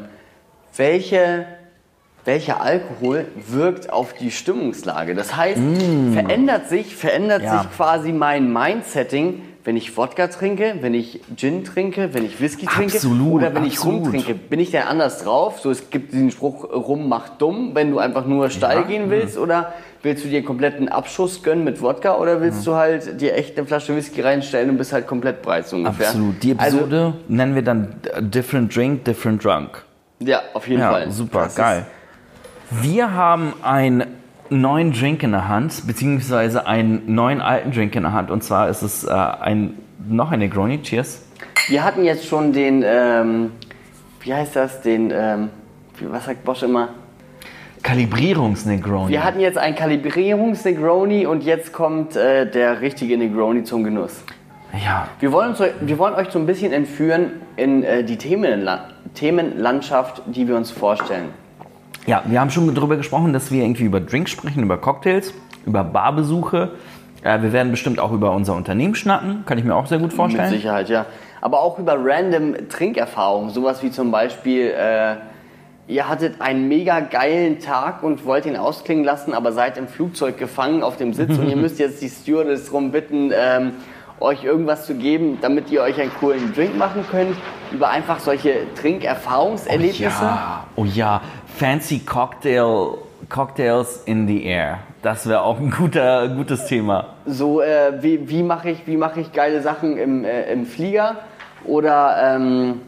[0.75, 1.45] welche,
[2.25, 5.15] welcher Alkohol wirkt auf die Stimmungslage?
[5.15, 5.59] Das heißt,
[6.13, 7.45] verändert sich, verändert Mm.
[7.45, 7.61] Ja.
[7.61, 12.65] sich quasi mein Mindsetting, wenn ich Wodka trinke, wenn ich Gin trinke, wenn ich Whisky
[12.65, 14.25] trinke Absolut, oder wenn ich Rum absolut.
[14.25, 14.33] trinke.
[14.33, 15.59] Bin ich denn anders drauf?
[15.59, 18.83] So, es gibt diesen Spruch, Rum macht dumm, wenn du einfach nur steil Ja.
[18.83, 22.75] gehen willst oder willst du dir einen kompletten Abschuss gönnen mit Wodka oder willst du
[22.75, 26.07] halt dir echt eine Flasche Whisky reinstellen und bist halt komplett breit so ungefähr?
[26.07, 26.41] absolut.
[26.41, 29.83] Die Also, Episode nennen wir dann Different Drink, Different Drunk.
[30.19, 31.11] ja, auf jeden Ja, Fall.
[31.11, 31.85] super, Das ist- geil.
[32.71, 34.05] Wir haben einen
[34.51, 38.29] neuen Drink in der Hand, beziehungsweise einen neuen alten Drink in der Hand.
[38.29, 39.75] Und zwar ist es äh, ein,
[40.07, 40.81] noch ein Negroni.
[40.83, 41.25] Cheers.
[41.67, 43.51] Wir hatten jetzt schon den, ähm,
[44.21, 45.49] wie heißt das, den, ähm,
[45.99, 46.89] was sagt Bosch immer?
[47.81, 49.09] Kalibrierungs-Negroni.
[49.09, 54.23] Wir hatten jetzt ein Kalibrierungs-Negroni und jetzt kommt äh, der richtige Negroni zum Genuss.
[54.85, 58.89] Ja, Wir wollen, uns, wir wollen euch so ein bisschen entführen in äh, die Themenla
[59.15, 61.29] Themenlandschaft, die wir uns vorstellen.
[62.09, 65.31] Ja, wir haben schon darüber gesprochen, dass wir irgendwie über Drinks sprechen, über Cocktails,
[65.67, 66.71] über Barbesuche.
[67.21, 70.11] Äh, wir werden bestimmt auch über unser Unternehmen schnacken, kann ich mir auch sehr gut
[70.11, 70.49] vorstellen.
[70.49, 71.05] Mit Sicherheit, ja.
[71.39, 73.51] Aber auch über random Trinkerfahrungen.
[73.51, 75.17] Sowas wie zum Beispiel, äh,
[75.87, 80.39] ihr hattet einen mega geilen Tag und wollt ihn ausklingen lassen, aber seid im Flugzeug
[80.39, 83.73] gefangen auf dem Sitz und ihr müsst jetzt die Stewardess darum bitten, ähm,
[84.19, 87.35] euch irgendwas zu geben, damit ihr euch einen coolen Drink machen könnt.
[87.71, 90.23] Über einfach solche Trinkerfahrungserlebnisse.
[90.23, 91.21] Ja, oh ja,
[91.59, 94.79] fancy Cocktail, Cocktails in the air.
[95.01, 97.15] Das wäre auch ein guter, gutes Thema.
[97.25, 101.17] So, äh, wie, wie mache ich, wie mach ich geile Sachen im, äh, im Flieger?
[101.65, 102.81] Oder ähm,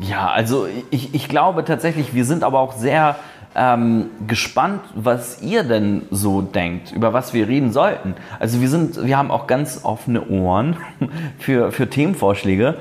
[0.00, 3.16] Ja, also ich, ich glaube tatsächlich, wir sind aber auch sehr
[3.54, 8.14] ähm, gespannt, was ihr denn so denkt, über was wir reden sollten.
[8.38, 10.78] Also wir sind, wir haben auch ganz offene Ohren
[11.38, 12.76] für, für Themenvorschläge.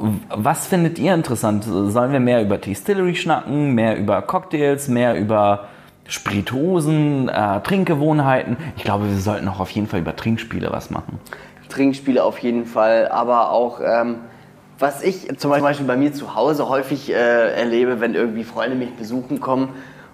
[0.00, 1.64] Was findet ihr interessant?
[1.64, 5.68] Sollen wir mehr über Distillery schnacken, mehr über Cocktails, mehr über
[6.08, 8.56] Spirituosen, äh, Trinkgewohnheiten?
[8.78, 11.20] Ich glaube, wir sollten auch auf jeden Fall über Trinkspiele was machen.
[11.68, 14.16] Trinkspiele auf jeden Fall, aber auch ähm,
[14.78, 18.94] was ich zum Beispiel bei mir zu Hause häufig äh, erlebe, wenn irgendwie Freunde mich
[18.94, 19.68] besuchen kommen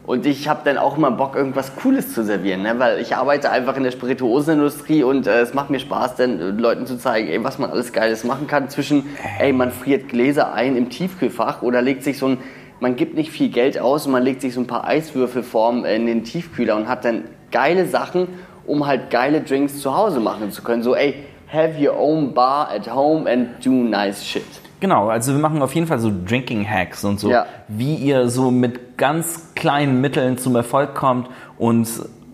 [0.06, 2.78] und ich habe dann auch immer Bock, irgendwas Cooles zu servieren, ne?
[2.78, 6.44] weil ich arbeite einfach in der Spirituosenindustrie und äh, es macht mir Spaß, dann äh,
[6.50, 8.68] Leuten zu zeigen, ey, was man alles Geiles machen kann.
[8.68, 9.06] Zwischen,
[9.40, 12.38] ey, man friert Gläser ein im Tiefkühlfach oder legt sich so ein,
[12.78, 16.06] man gibt nicht viel Geld aus und man legt sich so ein paar Eiswürfelformen in
[16.06, 18.28] den Tiefkühler und hat dann geile Sachen,
[18.64, 20.84] um halt geile Drinks zu Hause machen zu können.
[20.84, 24.44] So, ey, have your own bar at home and do nice shit.
[24.80, 27.46] Genau, also wir machen auf jeden Fall so Drinking Hacks und so, Ja.
[27.68, 31.88] wie ihr so mit ganz kleinen Mitteln zum Erfolg kommt und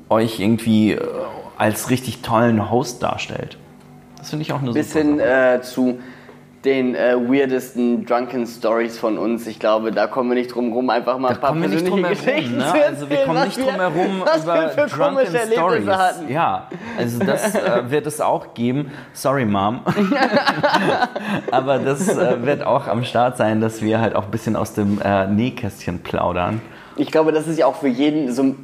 [0.09, 1.01] euch irgendwie äh,
[1.57, 3.59] als richtig tollen Host darstellt.
[4.19, 5.29] Das finde ich auch eine Bis super hin Sache.
[5.55, 5.99] äh, zu
[6.65, 9.47] den äh, weirdesten Drunken Stories von uns.
[9.47, 11.69] Ich glaube, da kommen wir nicht drum rum, einfach mal Da ein paar kommen wir
[11.71, 12.65] nicht drum persönliche herum, Geschichten ne?
[12.65, 15.55] zu Also wir erzählen, kommen nicht drum herum was über wir für Drunken komische Erlebnisse
[15.55, 15.89] Stories.
[15.89, 16.33] hatten.
[16.33, 18.93] Ja, also das äh, wird es auch geben.
[19.13, 19.81] Sorry, Mom.
[21.51, 24.75] Aber das äh, wird auch am Start sein, dass wir halt auch ein bisschen aus
[24.75, 26.61] dem äh, Nähkästchen plaudern.
[26.97, 28.55] Ich glaube, das ist ja auch für jeden so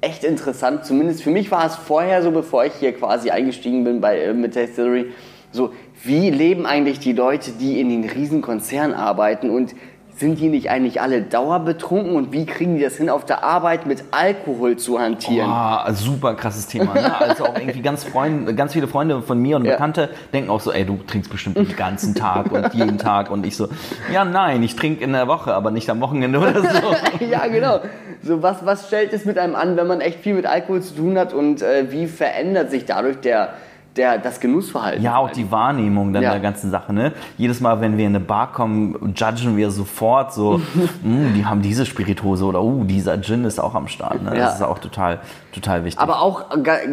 [0.00, 0.84] echt interessant.
[0.84, 4.32] Zumindest für mich war es vorher so, bevor ich hier quasi eingestiegen bin bei, äh,
[4.32, 5.12] mit Distillery.
[5.52, 9.74] So, wie leben eigentlich die Leute, die in den Riesenkonzernen arbeiten und
[10.14, 13.86] sind die nicht eigentlich alle dauerbetrunken und wie kriegen die das hin, auf der Arbeit
[13.86, 15.48] mit Alkohol zu hantieren?
[15.50, 16.94] Ah, super krasses Thema.
[16.94, 17.18] Ne?
[17.18, 19.72] Also auch irgendwie ganz, Freunde, ganz viele Freunde von mir und Ja.
[19.72, 23.30] Bekannte denken auch so, ey, du trinkst bestimmt den ganzen Tag und jeden Tag.
[23.30, 23.68] Und ich so,
[24.12, 27.24] ja, nein, ich trinke in der Woche, aber nicht am Wochenende oder so.
[27.24, 27.80] ja, genau.
[28.22, 30.94] So, was, was stellt es mit einem an, wenn man echt viel mit Alkohol zu
[30.94, 33.54] tun hat und äh, wie verändert sich dadurch der,
[33.96, 35.02] der, das Genussverhalten.
[35.02, 36.30] Ja, auch die Wahrnehmung dann Ja.
[36.30, 36.92] der ganzen Sache.
[36.92, 37.12] Ne?
[37.36, 40.60] Jedes Mal, wenn wir in eine Bar kommen, judgen wir sofort so,
[41.02, 44.22] "Mm, die haben diese Spirituose oder uh, dieser Gin ist auch am Start.
[44.22, 44.30] Ne?
[44.30, 44.48] Das Ja.
[44.50, 45.20] ist auch total,
[45.54, 46.00] total wichtig.
[46.00, 46.44] Aber auch,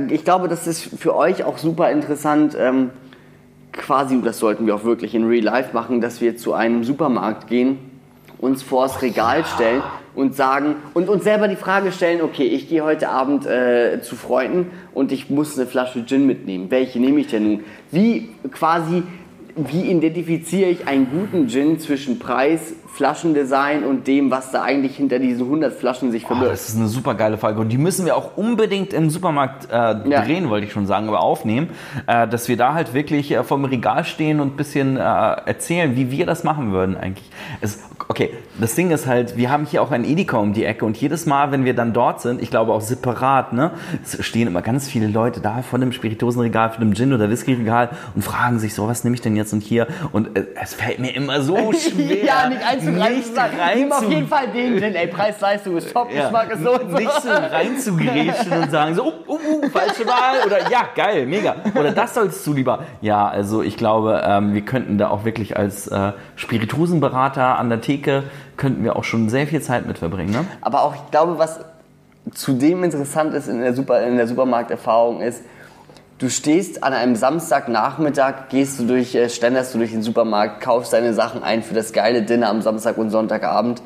[0.09, 2.89] ich glaube, das ist für euch auch super interessant, ähm,
[3.71, 6.83] quasi, und das sollten wir auch wirklich in Real Life machen, dass wir zu einem
[6.83, 7.77] Supermarkt gehen,
[8.39, 9.83] uns vors Regal stellen
[10.15, 14.15] und sagen und uns selber die Frage stellen, okay, ich gehe heute Abend äh, zu
[14.15, 16.71] Freunden und ich muss eine Flasche Gin mitnehmen.
[16.71, 17.63] Welche nehme ich denn nun?
[17.91, 19.03] Wie quasi,
[19.67, 25.19] wie identifiziere ich einen guten Gin zwischen Preis, Flaschendesign und dem, was da eigentlich hinter
[25.19, 26.51] diesen 100 Flaschen sich Oh, verbirgt?
[26.51, 29.95] das ist eine super geile Folge und die müssen wir auch unbedingt im Supermarkt äh,
[30.21, 31.69] drehen, wollte ich schon sagen, aber aufnehmen,
[32.07, 35.95] äh, dass wir da halt wirklich äh, vom Regal stehen und ein bisschen äh, erzählen,
[35.95, 37.29] wie wir das machen würden eigentlich.
[37.61, 40.83] Es, okay, das Ding ist halt, wir haben hier auch ein Edeka um die Ecke
[40.85, 43.71] und jedes Mal, wenn wir dann dort sind, ich glaube auch separat, ne,
[44.03, 47.89] es stehen immer ganz viele Leute da vor dem Spirituosenregal, vor dem Gin- oder Whisky-Regal
[48.15, 50.99] und fragen sich so, was nehme ich denn jetzt und hier und äh, es fällt
[50.99, 53.15] mir immer so schwer, ja, nicht einzugreifen.
[53.15, 56.51] nicht zu sagen, Nimm auf jeden Fall den Gin, ey, Preis-Leistung ist top, ja, Geschmack
[56.51, 56.97] ist so und so.
[56.97, 61.55] nicht so reinzugrätschen und sagen so, uh, uh, uh, falsche Wahl oder ja, geil, mega.
[61.75, 62.83] Oder das sollst du lieber.
[63.01, 67.81] Ja, also ich glaube, ähm, wir könnten da auch wirklich als äh, Spirituosenberater an der
[67.81, 68.23] Theke,
[68.57, 70.31] könnten wir auch schon sehr viel Zeit mit verbringen.
[70.31, 70.45] Ne?
[70.61, 71.59] Aber auch, ich glaube, was
[72.33, 75.43] zudem interessant ist in der, Super, in der Supermarkterfahrung ist,
[76.19, 80.93] du stehst an einem Samstagnachmittag, gehst du durch, äh, ständerst du durch den Supermarkt, kaufst
[80.93, 83.81] deine Sachen ein für das geile Dinner am Samstag und Sonntagabend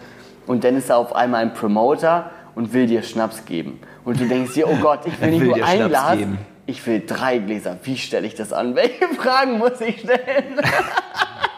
[0.45, 3.79] und dann ist da auf einmal ein Promoter und will dir Schnaps geben.
[4.03, 6.37] Und du denkst dir, oh Gott, ich will nicht will nur ein Schnaps Glas, geben.
[6.65, 7.77] ich will drei Gläser.
[7.83, 8.75] Wie stelle ich das an?
[8.75, 10.19] Welche Fragen muss ich stellen?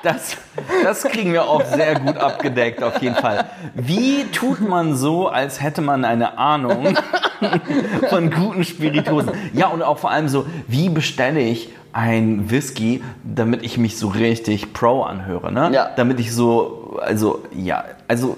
[0.03, 0.37] Das,
[0.83, 3.49] das kriegen wir auch sehr gut abgedeckt, auf jeden Fall.
[3.73, 6.95] Wie tut man so, als hätte man eine Ahnung
[8.09, 9.31] von guten Spirituosen?
[9.53, 14.09] Ja, und auch vor allem so, wie bestelle ich ein Whisky, damit ich mich so
[14.09, 15.71] richtig pro anhöre, ne?
[15.73, 15.89] Ja.
[15.95, 18.35] Damit ich so, also, ja, also,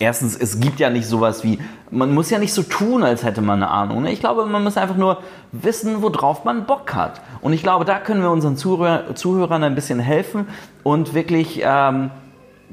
[0.00, 3.42] erstens, es gibt ja nicht sowas wie, man muss ja nicht so tun, als hätte
[3.42, 4.02] man eine Ahnung.
[4.02, 4.12] Ne?
[4.12, 5.18] Ich glaube, man muss einfach nur
[5.52, 7.20] wissen, worauf man Bock hat.
[7.40, 10.48] Und ich glaube, da können wir unseren Zuhör Zuhörern ein bisschen helfen
[10.82, 12.10] und wirklich ähm,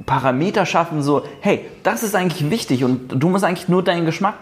[0.06, 4.36] Parameter schaffen, so, hey, das ist eigentlich wichtig und du musst eigentlich nur deinen Geschmack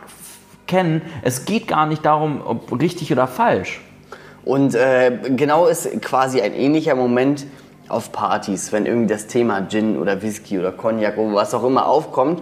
[0.68, 1.02] kennen.
[1.22, 3.82] Es geht gar nicht darum, ob richtig oder falsch.
[4.44, 7.46] Und äh, genau ist quasi ein ähnlicher Moment
[7.88, 11.88] auf Partys, wenn irgendwie das Thema Gin oder Whisky oder Cognac oder was auch immer
[11.88, 12.42] aufkommt.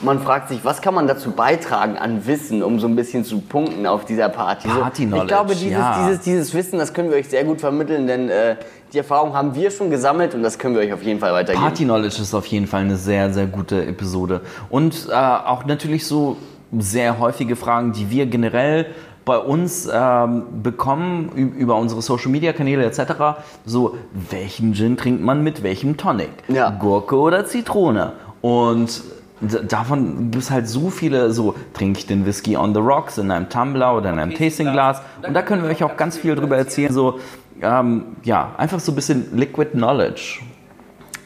[0.00, 3.40] Man fragt sich, was kann man dazu beitragen an Wissen, um so ein bisschen zu
[3.40, 4.68] punkten auf dieser Party?
[4.68, 6.04] So, Party-Knowledge, ich glaube, dieses, ja.
[6.04, 8.56] dieses, dieses Wissen, das können wir euch sehr gut vermitteln, denn äh,
[8.92, 11.62] die Erfahrung haben wir schon gesammelt und das können wir euch auf jeden Fall weitergeben.
[11.62, 14.40] Party Knowledge ist auf jeden Fall eine sehr, sehr gute Episode.
[14.68, 16.36] Und äh, auch natürlich so
[16.72, 18.86] sehr häufige Fragen, die wir generell
[19.24, 23.38] bei uns ähm, bekommen über unsere Social Media Kanäle etc.
[23.64, 23.96] So,
[24.30, 26.30] welchen Gin trinkt man mit welchem Tonic?
[26.48, 26.70] Ja.
[26.70, 28.12] Gurke oder Zitrone?
[28.42, 29.02] Und
[29.40, 33.30] davon gibt es halt so viele, so trinke ich den Whisky on the rocks in
[33.30, 35.00] einem Tumbler oder in einem Tastingglas.
[35.26, 36.92] Und da können wir euch auch ganz viel drüber erzählen.
[36.92, 37.18] So,
[37.62, 40.40] ähm, ja, einfach so ein bisschen Liquid Knowledge.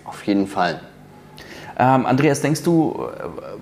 [0.04, 0.80] Auf jeden Fall.
[1.80, 3.08] Ähm, Andreas, denkst du,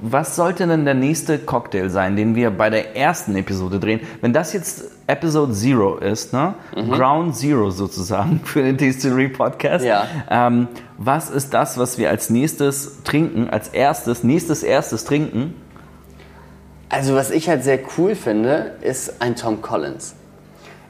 [0.00, 4.00] was sollte denn der nächste Cocktail sein, den wir bei der ersten Episode drehen?
[4.22, 6.55] Wenn das jetzt Episode Zero ist, ne?
[6.74, 6.92] Mhm.
[6.92, 9.85] Ground Zero sozusagen für den Distillery Podcast.
[9.85, 10.07] Ja.
[10.31, 15.55] Ähm, was ist das, was wir als nächstes trinken, als erstes, nächstes erstes trinken?
[16.88, 20.14] Also was ich halt sehr cool finde, ist ein Tom Collins.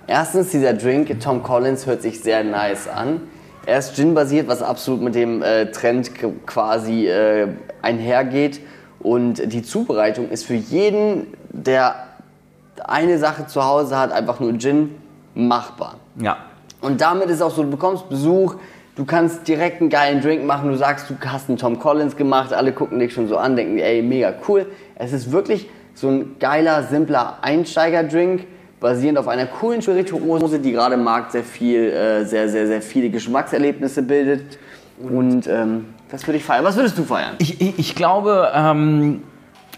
[0.07, 3.23] Erstens, dieser Drink Tom Collins hört sich sehr nice an.
[3.67, 6.13] Er ist Gin-basiert, was absolut mit dem äh, Trend
[6.47, 7.49] quasi äh,
[7.83, 8.61] einhergeht.
[9.01, 11.97] Und die Zubereitung ist für jeden, der
[12.85, 14.95] eine Sache zu Hause hat, einfach nur Gin,
[15.35, 15.97] machbar.
[16.21, 16.37] Ja.
[16.81, 18.55] Und damit ist auch so, du bekommst Besuch,
[18.95, 22.53] du kannst direkt einen geilen Drink machen, du sagst, du hast einen Tom Collins gemacht,
[22.53, 24.67] alle gucken dich schon so an, denken, ey, mega cool.
[24.95, 28.47] Es ist wirklich so ein geiler, simpler Einsteigerdrink,
[28.81, 32.83] basierend auf einer coolen Spirituose, die gerade im Markt sehr viel, äh, sehr, sehr, sehr
[32.83, 34.59] viele Geschmackserlebnisse bildet.
[34.99, 36.65] Und ähm, das würde ich feiern.
[36.65, 37.35] Was würdest du feiern?
[37.39, 39.23] Ich, ich, ich glaube, ähm,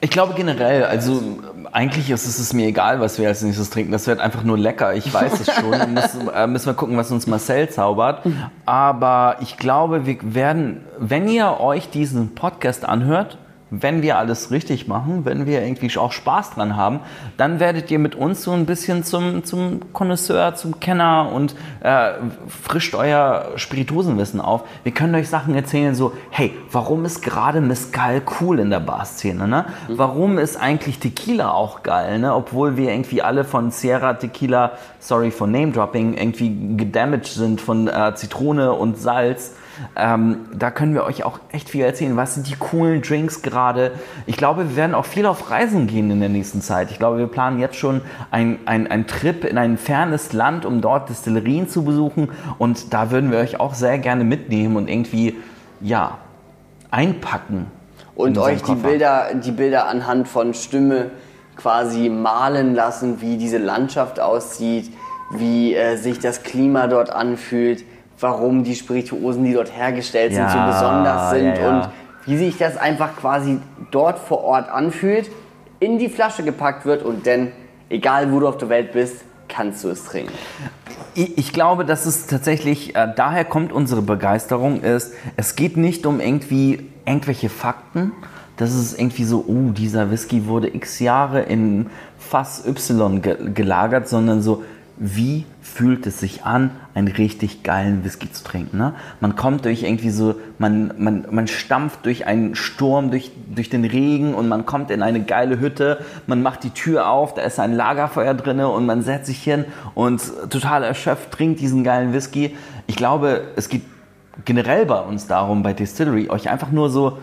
[0.00, 1.20] ich glaube generell, also
[1.72, 3.90] eigentlich ist es mir egal, was wir als nächstes trinken.
[3.90, 4.94] Das wird einfach nur lecker.
[4.94, 5.70] Ich weiß es schon.
[5.72, 8.22] Dann müssen, äh, müssen wir gucken, was uns Marcel zaubert.
[8.64, 13.38] Aber ich glaube, wir werden, wenn ihr euch diesen Podcast anhört,
[13.70, 17.00] wenn wir alles richtig machen, wenn wir irgendwie auch Spaß dran haben,
[17.36, 19.80] dann werdet ihr mit uns so ein bisschen zum, zum
[20.54, 22.12] zum Kenner und äh,
[22.46, 24.64] frischt euer Spirituosenwissen auf.
[24.82, 29.46] Wir können euch Sachen erzählen, so, hey, warum ist gerade Mescal cool in der Barszene?
[29.46, 29.66] Ne?
[29.88, 32.18] Warum ist eigentlich Tequila auch geil?
[32.18, 32.34] Ne?
[32.34, 37.88] Obwohl wir irgendwie alle von Sierra Tequila, sorry for Name Dropping, irgendwie gedamaged sind von
[37.88, 39.54] äh, Zitrone und Salz.
[39.96, 42.16] Ähm, da können wir euch auch echt viel erzählen.
[42.16, 43.92] Was sind die coolen Drinks gerade?
[44.26, 46.90] Ich glaube, wir werden auch viel auf Reisen gehen in der nächsten Zeit.
[46.90, 51.08] Ich glaube, wir planen jetzt schon einen ein Trip in ein fernes Land, um dort
[51.08, 52.30] Destillerien zu besuchen.
[52.58, 55.36] Und da würden wir euch auch sehr gerne mitnehmen und irgendwie,
[55.80, 56.18] ja,
[56.90, 57.66] einpacken.
[58.14, 58.88] Und euch die Koffer.
[58.88, 61.10] Bilder, die Bilder anhand von Stimme
[61.56, 64.92] quasi malen lassen, wie diese Landschaft aussieht,
[65.30, 67.84] wie äh, sich das Klima dort anfühlt,
[68.20, 71.68] warum die Spirituosen, die dort hergestellt sind, so Ja, besonders sind ja, ja.
[71.70, 71.88] und
[72.26, 73.58] wie sich das einfach quasi
[73.90, 75.30] dort vor Ort anfühlt,
[75.80, 77.52] in die Flasche gepackt wird und dann,
[77.88, 80.32] egal wo du auf der Welt bist, kannst du es trinken.
[81.14, 86.04] Ich ich glaube, dass es tatsächlich, äh, daher kommt unsere Begeisterung, ist, es geht nicht
[86.04, 88.12] um irgendwie irgendwelche Fakten.
[88.56, 91.86] Das ist irgendwie so, oh, dieser Whisky wurde x Jahre in
[92.18, 94.64] Fass Y ge gelagert, sondern so,
[95.00, 98.78] wie fühlt es sich an, einen richtig geilen Whisky zu trinken.
[98.78, 98.94] Ne?
[99.20, 103.84] Man kommt durch irgendwie so, man, man, man stampft durch einen Sturm, durch, durch den
[103.84, 107.60] Regen und man kommt in eine geile Hütte, man macht die Tür auf, da ist
[107.60, 112.56] ein Lagerfeuer drinne und man setzt sich hin und total erschöpft trinkt diesen geilen Whisky.
[112.88, 113.82] Ich glaube, es geht
[114.44, 117.18] generell bei uns darum, bei Distillery, euch einfach nur so,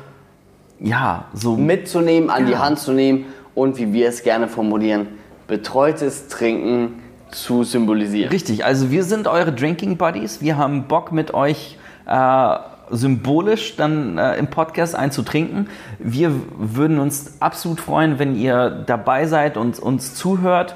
[0.80, 2.60] ja, so Mitzunehmen, an die Ja.
[2.60, 5.08] Hand zu nehmen und wie wir es gerne formulieren,
[5.48, 7.02] betreutes Trinken
[7.36, 8.30] zu symbolisieren.
[8.32, 10.42] Richtig, also wir sind eure Drinking Buddies.
[10.42, 12.56] Wir haben Bock mit euch äh,
[12.90, 15.70] symbolisch dann äh, im Podcast einzutrinken.
[16.00, 20.76] Wir würden uns absolut freuen, wenn ihr dabei seid und uns zuhört.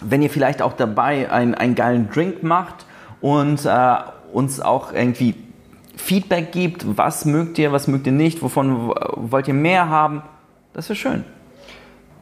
[0.00, 2.84] Wenn ihr vielleicht auch dabei einen, einen geilen Drink macht
[3.20, 3.96] und äh,
[4.32, 5.34] uns auch irgendwie
[5.96, 6.98] Feedback gibt.
[6.98, 8.42] Was mögt ihr, was mögt ihr nicht?
[8.42, 10.22] Wovon wollt ihr mehr haben?
[10.74, 11.24] Das wäre schön.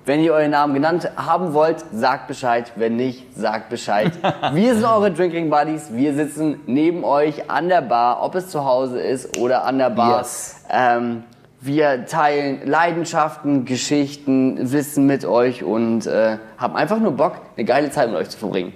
[0.07, 2.73] Wenn ihr euren Namen genannt haben wollt, sagt Bescheid.
[2.77, 4.13] Wenn nicht, sagt Bescheid.
[4.53, 5.89] Wir sind eure Drinking Buddies.
[5.95, 9.91] Wir sitzen neben euch an der Bar, ob es zu Hause ist oder an der
[9.91, 10.19] Bar.
[10.19, 10.63] Yes.
[10.71, 11.25] Ähm,
[11.61, 17.91] wir teilen Leidenschaften, Geschichten, Wissen mit euch und äh, haben einfach nur Bock, eine geile
[17.91, 18.75] Zeit mit euch zu verbringen.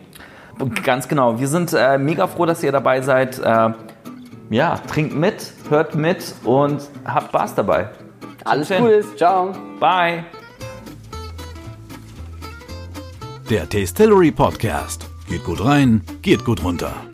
[0.82, 1.38] Ganz genau.
[1.38, 3.38] Wir sind äh, mega froh, dass ihr dabei seid.
[3.38, 3.72] Äh,
[4.48, 7.90] ja, trinkt mit, hört mit und habt Spaß dabei.
[8.46, 8.70] Alles.
[8.70, 9.14] Gutes.
[9.16, 9.52] Ciao.
[9.78, 10.24] Bye.
[13.50, 15.08] Der Tastillery Podcast.
[15.26, 17.07] Geht gut rein, geht gut runter.